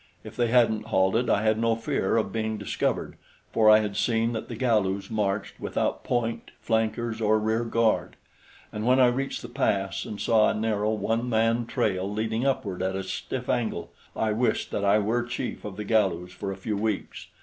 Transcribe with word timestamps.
If 0.23 0.35
they 0.35 0.47
hadn't 0.47 0.87
halted, 0.87 1.29
I 1.29 1.43
had 1.43 1.59
no 1.59 1.75
fear 1.75 2.17
of 2.17 2.31
being 2.31 2.57
discovered, 2.57 3.17
for 3.51 3.69
I 3.69 3.81
had 3.81 3.95
seen 3.95 4.33
that 4.33 4.49
the 4.49 4.55
Galus 4.55 5.11
marched 5.11 5.59
without 5.59 6.03
point, 6.03 6.49
flankers 6.59 7.21
or 7.21 7.37
rear 7.37 7.63
guard; 7.63 8.15
and 8.73 8.83
when 8.87 8.99
I 8.99 9.05
reached 9.09 9.43
the 9.43 9.47
pass 9.47 10.03
and 10.03 10.19
saw 10.19 10.49
a 10.49 10.55
narrow, 10.55 10.89
one 10.89 11.29
man 11.29 11.67
trail 11.67 12.11
leading 12.11 12.47
upward 12.47 12.81
at 12.81 12.95
a 12.95 13.03
stiff 13.03 13.47
angle, 13.47 13.91
I 14.15 14.31
wished 14.31 14.71
that 14.71 14.83
I 14.83 14.97
were 14.97 15.21
chief 15.21 15.63
of 15.63 15.77
the 15.77 15.83
Galus 15.85 16.31
for 16.31 16.51
a 16.51 16.57
few 16.57 16.77
weeks. 16.77 17.27